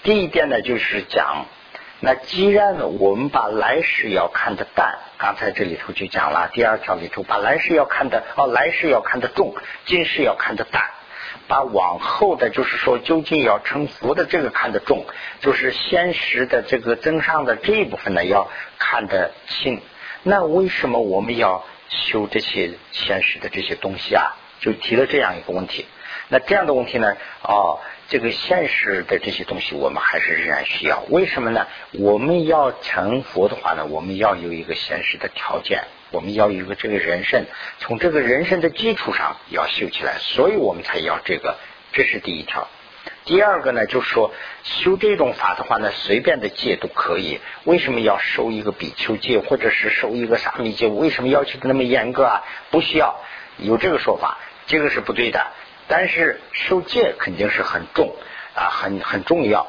[0.04, 1.46] 第一点呢就是讲。
[2.02, 10.84] 那既然我们把来世要看得淡，刚才这里头就讲了，第二条里头把来世要看的哦，来世要看得重，今世要看得淡，
[11.48, 15.06] 把往后的就是说究竟要成佛的这个看得重，
[15.42, 19.82] 就是现实的这个增上的这一部分呢要看得轻。
[20.24, 24.36] 那为什么我们要修这些现实的这些东西啊？
[24.60, 25.86] 就提了这样一个问题。
[26.30, 27.16] 那这样的问题呢？
[27.42, 27.80] 哦。
[28.08, 31.02] 这个现实的这些东西，我们还是仍然需要。
[31.10, 31.66] 为什么呢？
[31.94, 37.46] 我们要成佛的话呢，我们要有一个现实的条件，我们要有一个这个人生，
[37.80, 41.56] 从这个人生的基础上要修起来，所以我们才要这个。
[41.92, 42.68] 这是第一条。
[43.24, 44.32] 第二个呢，就是说
[44.64, 47.40] 修这种法的话呢，随便的戒都可以。
[47.64, 50.88] 为什么要收一个比丘戒，或者是收一个沙弥戒？
[50.88, 52.44] 为什么要求的那么严格啊？
[52.70, 53.20] 不需要
[53.58, 54.38] 有这个说法，
[54.68, 55.48] 这个是不对的。
[55.88, 58.16] 但是受戒肯定是很重
[58.56, 59.68] 啊，很很重要。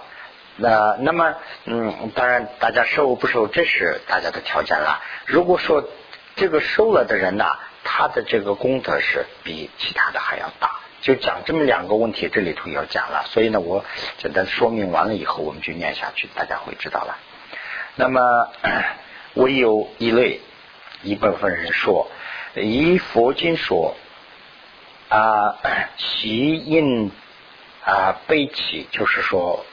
[0.57, 5.03] 那那么嗯，当然大家受不受，这是大家的条件了。
[5.27, 5.89] 如果说
[6.37, 7.45] 这个受了的人呢，
[7.83, 10.71] 他的这个功德是比其他的还要大。
[11.01, 13.25] 就讲这么两个问题，这里头要讲了。
[13.27, 13.85] 所以呢，我
[14.19, 17.19] 简单说明完了以后，我们就念下去，大家会知道了。
[17.97, 18.49] 那么
[19.35, 20.41] 唯有一类
[21.03, 22.09] 一部分人说，
[22.55, 23.97] 以佛经说。
[25.09, 25.57] 啊，
[25.97, 27.13] 其因
[27.85, 29.65] 啊背起，就是说，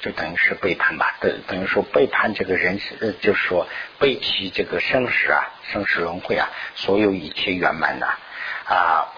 [0.00, 3.66] 就等于是背叛吧，等等于说背叛这个人呃，就是说
[3.98, 9.08] 背弃这个生死啊，生死轮回啊，所有一切圆满的啊，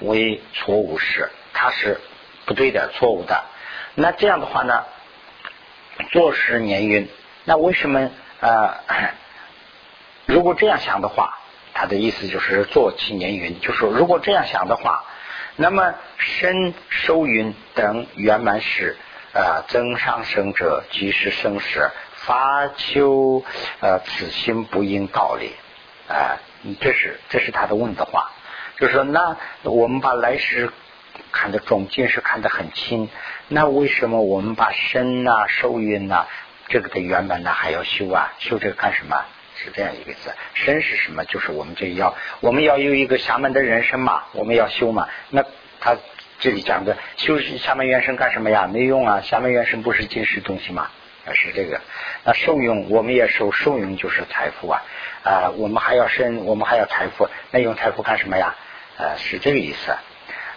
[0.00, 2.00] 为错误事，它是
[2.44, 3.44] 不对的，错误的。
[3.94, 4.84] 那这样的话呢，
[6.12, 7.08] 做事年运。
[7.44, 8.80] 那为什么啊？
[10.26, 11.38] 如果这样想的话，
[11.72, 15.04] 他的意思就是做七年运，就是说如果这样想的话，
[15.54, 18.96] 那么身受运等圆满时，
[19.36, 23.44] 啊，增上生者即是生时，发丘
[23.80, 25.52] 呃此心不应道理
[26.08, 26.40] 啊，
[26.80, 28.30] 这是这是他的问的话，
[28.78, 30.70] 就是说那我们把来世
[31.32, 33.10] 看得重，今世看得很轻，
[33.48, 36.26] 那为什么我们把身呐受运呐
[36.68, 38.32] 这个的圆满呢还要修啊？
[38.38, 39.22] 修这个干什么？
[39.58, 41.24] 是这样一个字，身是什么？
[41.24, 45.08] 就是我们这要，我们要有一个厦门的人生嘛，我们要修嘛。
[45.30, 45.44] 那
[45.80, 45.96] 他
[46.38, 48.68] 这里讲的修习下门原生干什么呀？
[48.70, 50.88] 没用啊，下门原生不是今世东西吗？
[51.32, 51.80] 是这个。
[52.24, 54.82] 那受用我们也受受用就是财富啊
[55.24, 58.54] 啊，我们还要生，我们还要财富，那用财富干什么呀？
[58.98, 59.96] 呃，是这个意思。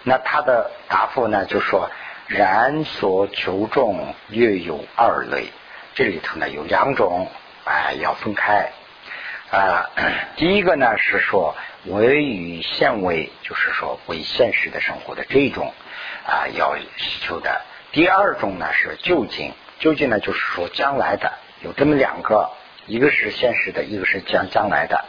[0.03, 1.89] 那他的答复呢，就说
[2.27, 5.47] 然所求众略有二类，
[5.95, 7.27] 这里头呢有两种
[7.65, 8.69] 啊，要分开。
[9.51, 9.89] 啊，
[10.38, 15.73] 第一个呢是说为与现为，就是说为现实的生活的这种
[16.25, 16.77] 啊要
[17.21, 17.62] 求的。
[17.91, 21.33] 第二种呢是就近，就近呢就是说将来的，
[21.63, 22.51] 有这么两个，
[22.85, 25.03] 一个是现实的，一个是将将来的。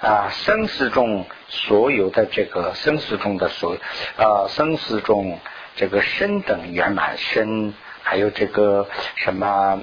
[0.00, 3.76] 啊，生死中所有的这个生死中的所
[4.16, 5.38] 呃生死中
[5.76, 9.80] 这个身等圆满身，还有这个什么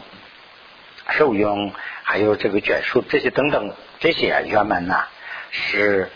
[1.11, 1.71] 受用。
[2.09, 5.07] 还有这个卷数，这些等等，这些圆满呐，
[5.51, 6.09] 是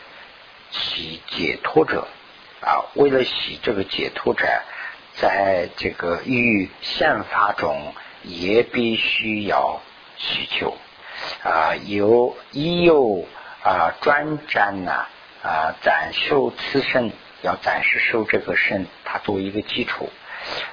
[0.72, 2.08] 喜解脱者
[2.62, 2.88] 啊。
[2.94, 4.48] 为了喜这个解脱者，
[5.16, 9.82] 在这个欲宪法中也必须要
[10.16, 10.78] 需求
[11.44, 11.76] 啊。
[11.86, 13.28] 有已有
[13.62, 15.08] 啊专占呐
[15.44, 20.10] 啊，暂受此身，要暂时受这个身，它作为一个基础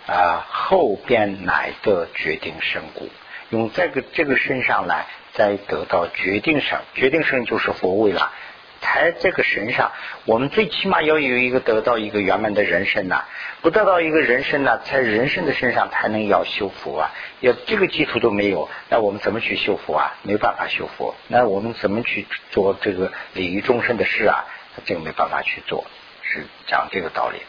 [0.06, 3.08] 啊，后边乃得决定身故。
[3.50, 8.32] 用这个这个身上来，再得到决定上，决定上就是佛位了。
[8.80, 9.90] 在这个身上，
[10.24, 13.24] 我们最起码要有一个得到一个圆满的人生呐。
[13.60, 17.10] 不得到一个人生呢，在人生的身上才能要修福啊。
[17.40, 20.14] 要这个基础都没有，那我们怎么去修福啊？
[20.22, 21.14] 没办法修福。
[21.26, 24.44] 那我们怎么去做这个礼于众生的事啊？
[24.84, 25.84] 这个没办法去做，
[26.22, 27.40] 是讲这个道理。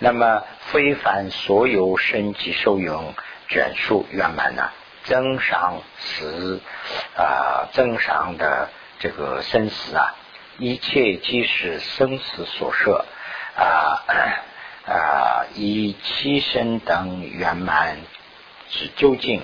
[0.00, 3.14] 那么非凡所有生及受用
[3.48, 4.68] 卷数圆满呢？
[5.06, 6.60] 增上死
[7.16, 10.14] 啊，增上的这个生死啊，
[10.58, 13.04] 一切即是生死所设
[13.56, 14.02] 啊
[14.86, 17.98] 啊，以七身等圆满
[18.68, 19.42] 之究竟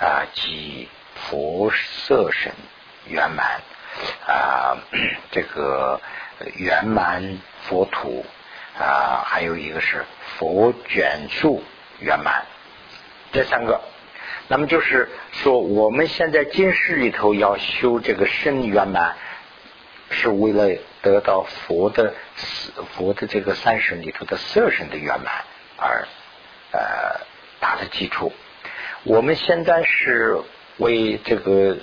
[0.00, 2.52] 啊，即佛色身
[3.06, 3.60] 圆满
[4.26, 4.78] 啊，
[5.30, 6.00] 这个
[6.56, 8.24] 圆满佛土
[8.78, 10.04] 啊，还有一个是
[10.38, 11.62] 佛卷数
[12.00, 12.46] 圆满，
[13.32, 13.80] 这三个。
[14.52, 19.16] 那么就是说，我们现在今世里头要修这个身圆满，
[20.10, 22.12] 是为了得到佛的
[22.94, 25.32] 佛的这个三身里头的色身的圆满
[25.78, 26.06] 而
[26.70, 27.24] 呃
[27.60, 28.30] 打的基础。
[29.04, 30.42] 我们现在是
[30.76, 31.78] 为这个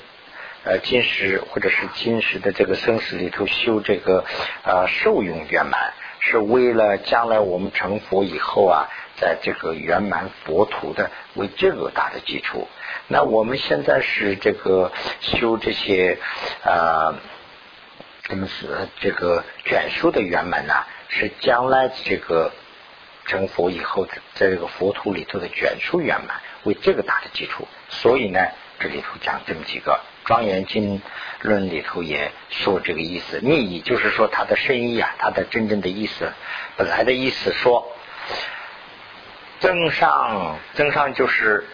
[0.63, 4.25] 呃今世或者是今世的这个生死里头修这个
[4.63, 8.87] 呃受用圆满，是为了将来我们成佛以后啊。
[9.19, 12.67] 在这个圆满佛土的为这个打的基础，
[13.07, 16.17] 那我们现在是这个修这些
[16.63, 17.15] 啊，
[18.23, 20.73] 怎么是这个卷书的圆满呢？
[21.09, 22.51] 是将来这个
[23.25, 27.67] 成佛以后，在这个佛土里头的卷书圆满为这个打的基础。
[27.89, 28.39] 所以呢，
[28.79, 31.01] 这里头讲这么几个《庄严经
[31.41, 36.31] 论》里头也说这个意思，密意就是说它的深意啊，它的真正的意思，
[36.77, 37.91] 本来的意思说。
[39.59, 41.65] 增上，增上就是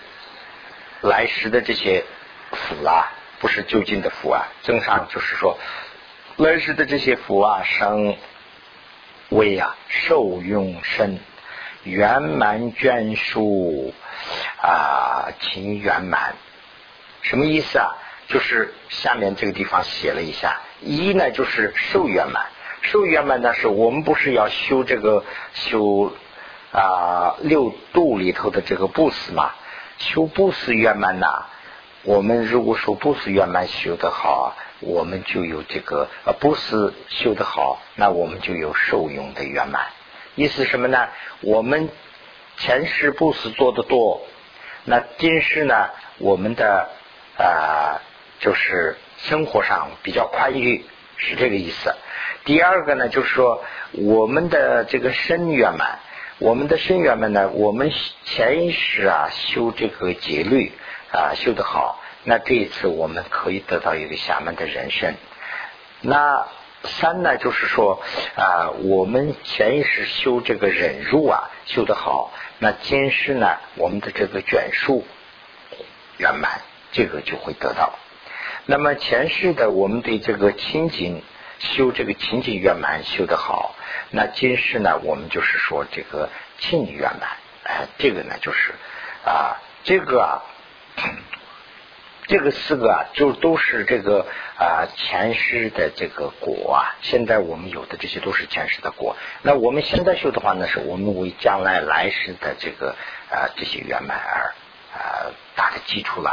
[1.01, 2.03] 来时的这些
[2.51, 4.47] 福啊，不是就近的福啊。
[4.63, 5.59] 增上就是说
[6.37, 8.17] 来时的这些福啊，生
[9.29, 11.19] 为啊，受用身
[11.83, 13.93] 圆满眷属
[14.61, 16.33] 啊，情圆满。
[17.21, 17.85] 什么意思啊？
[18.27, 22.47] 就是下面这个地方写了一下，一呢就是受圆满，
[22.81, 25.23] 受圆满呢是我们不是要修这个
[25.53, 26.11] 修。
[26.75, 29.53] 啊，六度里头的这个布施嘛，
[29.97, 31.45] 修布施圆满呐。
[32.03, 39.85] 我们如果说布施圆满修得好，我们就有这个呃布施修得好，那我们就有受用的圆满。
[40.35, 41.07] 意思什么呢？
[41.39, 41.87] 我们
[42.57, 44.27] 前世布施做的多，
[44.83, 46.89] 那今世呢，我们的
[47.37, 48.01] 啊
[48.41, 50.83] 就是生活上比较宽裕，
[51.15, 51.95] 是这个意思。
[52.43, 53.63] 第二个呢，就是说
[53.93, 55.99] 我们的这个身圆满。
[56.37, 57.49] 我们的生缘们呢？
[57.53, 57.93] 我们
[58.25, 60.73] 前一世啊修这个戒律
[61.13, 65.15] 啊修得好，那这一次我们可以得到一个下面的人生。
[66.01, 66.45] 那
[66.83, 68.01] 三呢，就是说
[68.35, 75.05] 啊，我们前一世修这个忍辱啊，修得好，那今世呢，我们的这个卷数
[76.17, 76.59] 圆满，
[76.91, 77.93] 这个就会得到。
[78.65, 81.23] 那么前世的我们对这个清净
[81.59, 83.73] 修这个清净圆满修得好，
[84.15, 87.29] 那今世呢，我们就是说这个清净圆满，
[87.65, 88.73] 哎，这个呢就是
[89.25, 90.41] 啊，这个啊。
[92.27, 94.25] 这个四个啊，就都是这个
[94.57, 96.97] 啊前世的这个果啊。
[97.01, 99.15] 现在我们有的这些都是前世的果。
[99.43, 102.95] 那我们现在修的话呢，是我们为将来来世的这个
[103.29, 104.55] 啊这些圆满而
[104.97, 106.31] 啊打的基础了。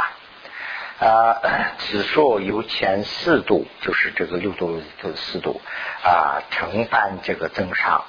[1.03, 1.41] 啊，
[1.79, 5.59] 此说由前四度，就是这个六度的四度
[6.01, 8.05] 啊，承办这个增上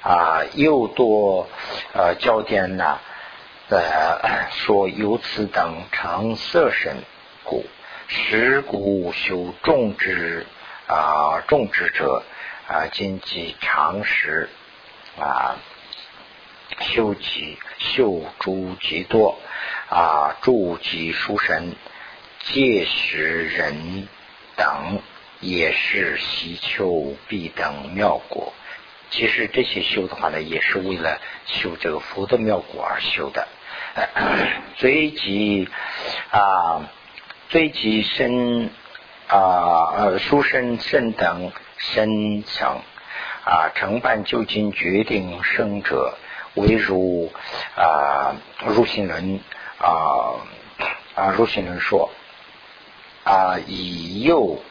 [0.00, 1.46] 啊，又多
[1.92, 3.00] 呃焦点呢
[3.68, 6.96] 呃说由此等成色身。
[7.44, 7.66] 故
[8.06, 10.46] 食古修种植
[10.86, 12.22] 啊，种植者
[12.66, 14.48] 啊，今即常识
[15.18, 15.56] 啊，
[16.80, 19.38] 修己修诸极多
[19.90, 21.74] 啊，诸己书神
[22.44, 24.08] 届时人
[24.56, 25.00] 等，
[25.40, 28.52] 也是希求必等妙果。
[29.10, 33.48] 其实这些修的话呢，也是为了修这个佛的妙果而修的。
[34.78, 35.68] 随即
[36.30, 36.88] 啊。
[37.50, 38.68] 追及身
[39.26, 42.82] 啊，呃，书生圣等身成
[43.42, 46.18] 啊，承办究竟决定生者，
[46.56, 47.32] 唯如
[47.74, 48.36] 啊，
[48.66, 49.40] 入心论
[49.78, 50.44] 啊
[51.14, 52.10] 啊，入心论说
[53.28, 54.62] 啊，以右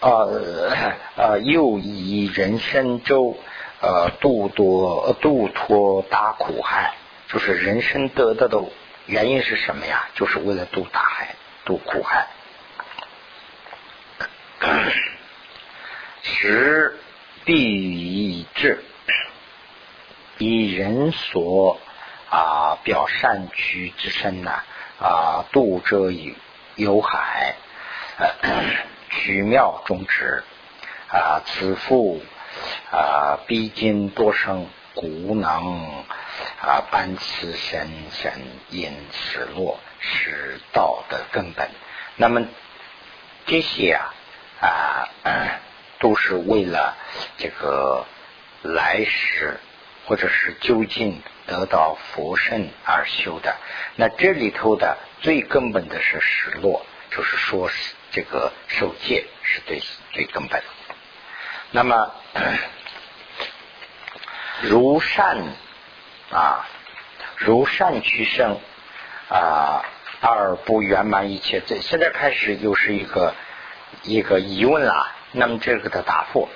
[0.00, 0.72] 呃
[1.16, 3.36] 呃，又以人身周
[3.80, 6.94] 呃度多度脱大苦海，
[7.28, 8.62] 就是人生得到的
[9.06, 10.08] 原因是什么呀？
[10.14, 11.34] 就是为了度大海。
[11.66, 12.26] 度苦海，
[16.20, 16.98] 时
[17.46, 18.84] 必以智，
[20.36, 21.80] 以人所
[22.28, 24.62] 啊表善趣之身呐
[25.00, 26.34] 啊度者有
[26.76, 27.54] 有海，
[29.10, 30.42] 取妙中止
[31.08, 32.22] 啊此复
[32.90, 36.04] 啊必经多生故能
[36.60, 38.32] 啊般此神神
[38.70, 39.78] 因此落。
[40.06, 41.70] 是道的根本。
[42.16, 42.46] 那么
[43.46, 43.98] 这些
[44.60, 45.60] 啊啊，
[45.98, 46.94] 都是为了
[47.38, 48.04] 这个
[48.60, 49.58] 来世
[50.04, 53.56] 或者是究竟得到佛身而修的。
[53.96, 60.62] 那这里头的最根本的是失落，就是说是这个受戒是最最根本。
[61.72, 62.12] 那么
[64.62, 65.36] 如善
[66.30, 66.64] 啊，
[67.36, 68.58] 如善取胜
[69.28, 69.84] 啊。
[70.26, 73.34] 而不圆满一切，这现在开始又是一个
[74.04, 75.12] 一个疑问了。
[75.32, 76.48] 那么这个的答复，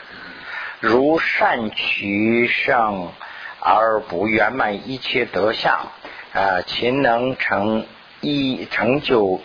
[0.81, 3.13] 如善取胜
[3.61, 5.93] 而不圆满一切德相
[6.33, 7.87] 啊，勤能成
[8.23, 9.43] 一成就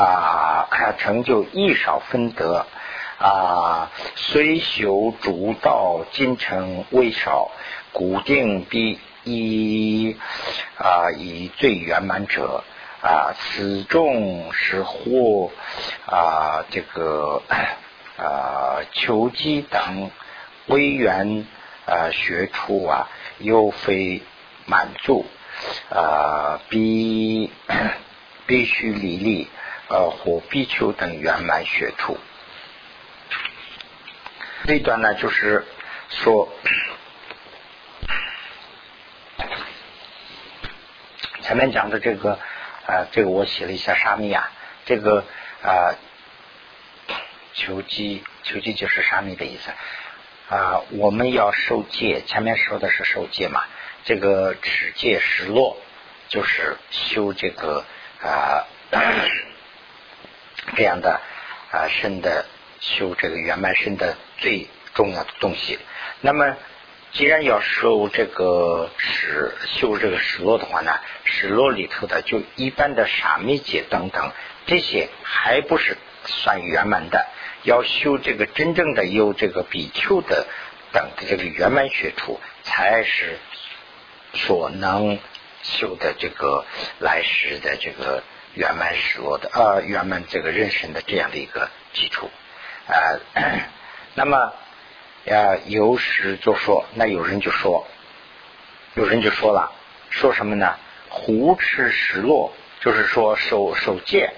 [0.00, 0.68] 啊，
[0.98, 2.66] 成就一少分德
[3.18, 7.50] 啊，虽修主道今成未少，
[7.92, 10.16] 固定必以
[10.78, 12.62] 啊以最圆满者。
[13.02, 15.50] 啊，此众是或
[16.06, 17.42] 啊，这个
[18.18, 20.10] 啊，求机等
[20.66, 21.46] 微缘
[21.86, 24.22] 啊，学处啊，又非
[24.64, 25.24] 满足
[25.90, 27.52] 啊，必
[28.46, 29.48] 必须离力
[29.88, 32.18] 呃，或必丘等圆满学处。
[34.66, 35.64] 这段呢，就是
[36.08, 36.48] 说
[41.42, 42.38] 前面讲的这个。
[42.88, 44.48] 啊，这个我写了一下沙弥啊，
[44.84, 45.24] 这个
[45.60, 45.90] 啊，
[47.52, 49.72] 求机求机就是沙弥的意思
[50.54, 50.82] 啊。
[50.90, 53.64] 我们要受戒，前面说的是受戒嘛，
[54.04, 55.76] 这个持戒失落
[56.28, 57.84] 就是修这个
[58.22, 58.62] 啊
[60.74, 61.20] 这样的
[61.70, 62.46] 啊身的
[62.80, 65.78] 修这个圆满身的最重要的东西。
[66.20, 66.56] 那么。
[67.12, 70.92] 既然要受这个失修这个失落的话呢，
[71.24, 74.32] 失落里头的就一般的沙弥解等等
[74.66, 75.96] 这些还不是
[76.26, 77.26] 算圆满的，
[77.62, 80.46] 要修这个真正的有这个比丘的
[80.92, 83.38] 等的这个圆满学处，才是
[84.34, 85.18] 所能
[85.62, 86.66] 修的这个
[86.98, 88.24] 来世的这个
[88.56, 92.28] 圆满失落的呃圆满这个人生的这样的一个基础
[92.88, 92.92] 啊，
[94.14, 94.52] 那么。
[95.28, 97.84] 啊，有时就说，那有人就说，
[98.94, 99.72] 有人就说了，
[100.08, 100.76] 说什么呢？
[101.08, 104.30] 胡吃食落就是说守守戒，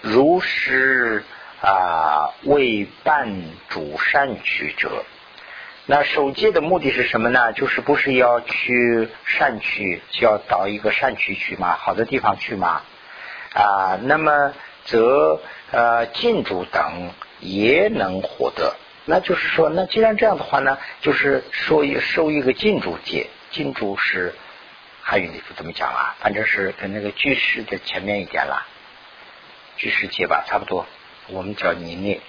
[0.00, 1.22] 如是
[1.60, 5.04] 啊为伴主善取者。
[5.86, 7.52] 那守戒的目的是什么呢？
[7.52, 12.82] 就是不是要去善区，就要到一个善区去嘛，好的地方去嘛。
[13.58, 14.54] 啊，那么
[14.84, 15.40] 则
[15.72, 18.76] 呃禁主等也能获得。
[19.04, 24.34] 那就是说，那既然这样的话呢，就是说一收一个禁主戒，禁主是
[25.02, 26.14] 汉语里头怎么讲啊？
[26.20, 28.64] 反正是跟那个居士的前面一点了，
[29.76, 30.86] 居士戒吧，差不多。
[31.28, 32.20] 我们叫尼内，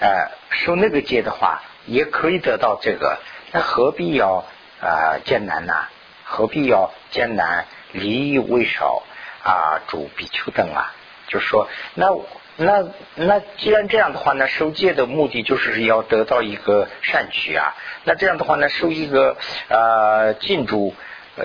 [0.00, 1.62] 呃，收那个戒的话。
[1.84, 3.18] 也可以得到这个，
[3.50, 4.44] 那何必要
[4.80, 5.74] 啊艰难呢？
[6.22, 7.66] 何必要艰难？
[7.90, 9.02] 利益为少
[9.42, 10.92] 啊，主比丘等啊，
[11.28, 12.08] 就说，那
[12.56, 12.84] 那
[13.16, 17.74] 那既然这样的话呢，受戒的目的就是要得到一个善趣啊。
[18.04, 19.36] 那这样的话呢，受一个
[19.68, 20.94] 呃禁住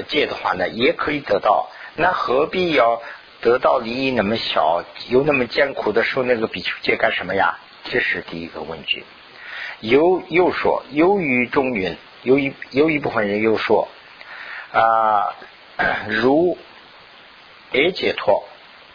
[0.08, 1.70] 戒的话呢，也可以得到。
[1.96, 3.02] 那何必要
[3.42, 7.58] 得到利益那么小，又那么艰苦的受那个比丘戒干什么呀？
[7.86, 9.06] 这是第一个问句。
[9.80, 13.88] 有又说，由于中云，有一有一部分人又说
[14.74, 15.34] 啊，
[16.10, 16.58] 如
[17.78, 18.44] 北解脱，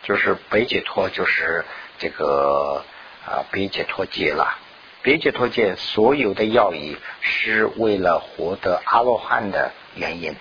[0.02, 1.64] 就是北解脱，就是
[2.00, 2.84] 这个
[3.24, 4.58] 啊北解脱戒了。
[5.02, 10.34] 北解脱戒所有的要义是为了获得阿罗汉的原因，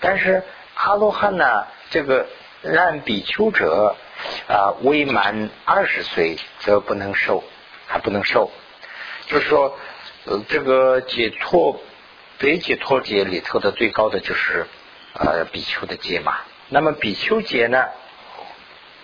[0.00, 0.42] 但是
[0.74, 2.26] 阿罗汉呢，这个
[2.60, 3.96] 让比丘者
[4.48, 7.42] 啊未满二十岁则不能受，
[7.86, 8.50] 还不能受。
[9.28, 9.78] 就是说，
[10.26, 11.80] 呃，这个解脱
[12.36, 14.66] 北解脱节里头的最高的就是
[15.14, 16.36] 呃比丘的戒嘛。
[16.68, 17.86] 那么比丘节呢，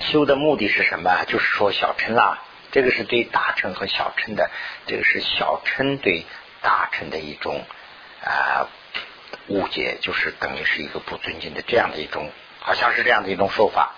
[0.00, 1.24] 修的目的是什么？
[1.26, 2.42] 就是说小乘啦，
[2.72, 4.50] 这个是对大乘和小乘的，
[4.86, 6.26] 这个是小乘对
[6.60, 7.64] 大乘的一种
[8.24, 8.66] 啊
[9.46, 13.92] 误解，就是等于是一个不尊敬的这样的一种，好像是这样的一种说法。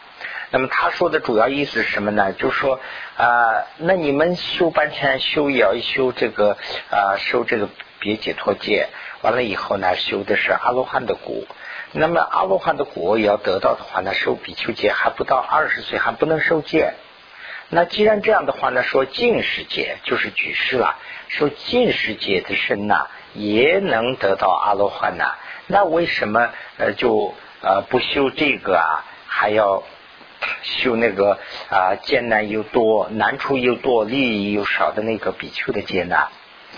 [0.50, 2.32] 那么他说的主要意思是什么呢？
[2.34, 2.78] 就是说
[3.16, 6.58] 啊，那你们修半天修也要修这个
[6.90, 8.88] 啊，修这个别解脱戒，
[9.22, 11.44] 完了以后呢，修的是阿罗汉的果。
[11.96, 16.94] 那么阿罗汉的果也要得到的话呢，受比丘戒还不到二十岁还不能受戒。
[17.68, 20.96] 那既然这样的话呢，说净世界就是举世了，
[21.28, 25.36] 说净世界的身呐也能得到阿罗汉呐，
[25.68, 27.32] 那为什么呃就
[27.62, 29.84] 呃不修这个啊，还要？
[30.62, 31.38] 修那个
[31.70, 36.28] 啊艰难又多难处又多利益又少的那个比丘的戒呢，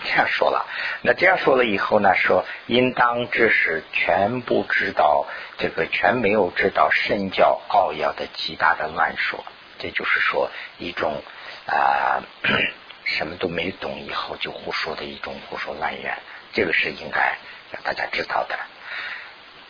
[0.06, 0.66] 这样说了。
[1.02, 5.26] 那这样说了以后呢，说应当知识全部知道
[5.58, 9.44] 这个全没有知道身教奥要的极大的乱说，
[9.78, 11.22] 这就是说一种
[11.66, 12.22] 啊
[13.04, 16.16] 什么都没懂以后就胡说的一种胡说乱言，
[16.52, 17.36] 这个是应该
[17.72, 18.58] 让大家知道的。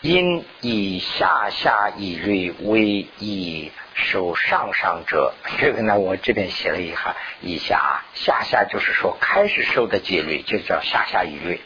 [0.02, 11.60] 因以下下以瑞为以受上上者，这个呢，我这边写了一下，以下下下就是说开始受的戒律就叫下下以瑞，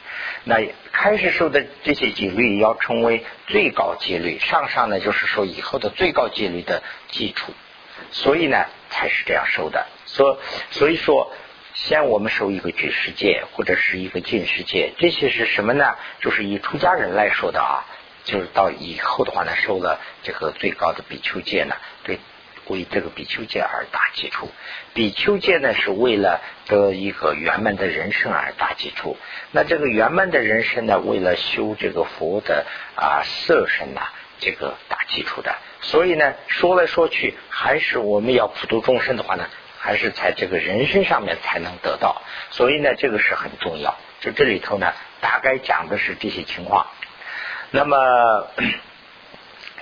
[0.44, 0.56] 那
[0.92, 7.52] 开始受的这些戒律要成为最高戒律，上上呢就是说以后的最高戒律的基础，
[8.12, 9.86] 所以呢才是这样受的。
[10.06, 10.38] 所
[10.70, 11.32] 所以说，
[11.74, 15.96] 先我们受一个举世戒或者是一个进世戒，这些是什么呢？
[16.20, 17.84] 就是以出家人来说的啊。
[18.30, 21.74] 就是到以后的话呢，受了这个最高的比丘戒呢，
[22.04, 22.20] 对，
[22.68, 24.48] 为这个比丘戒而打基础。
[24.94, 29.16] 比丘戒呢，是为了得一个圆满的人生而打基础。
[29.50, 34.02] 那这个圆满的人生呢，为了修这个佛的啊色身呐，
[34.38, 35.52] 这个打基础的。
[35.80, 42.22] 所以呢，说来说去，还是我们要普度众生的话呢，还是在这个人生上面才能得到。
[42.52, 43.98] 所以呢，这个是很重要。
[44.20, 46.86] 就这里头呢，大概讲的是这些情况。
[47.72, 48.48] 那么，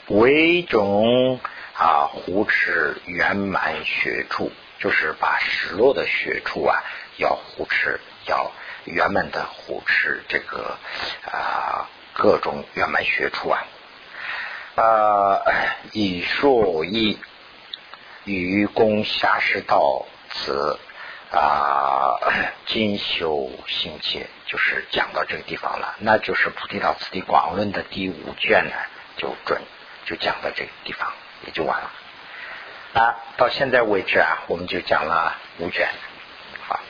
[0.09, 1.41] 为种
[1.75, 6.85] 啊护持圆满学处，就是把失落的学处啊，
[7.17, 8.53] 要护持，要
[8.85, 10.77] 圆满的护持这个
[11.25, 13.65] 啊各种圆满学处啊。
[14.75, 15.41] 啊，
[15.93, 17.19] 以说以
[18.25, 20.79] 与公下士道此。
[21.31, 22.17] 啊，
[22.67, 28.75] 精修心切，就是讲到这个地方了，那就是《菩提道次第广论》的第五卷呢，
[29.17, 29.61] 就准
[30.07, 31.13] 就讲到这个地方，
[31.47, 31.91] 也就完了。
[32.95, 35.89] 啊，到现在为止啊，我们就讲了五卷，
[36.67, 36.81] 好。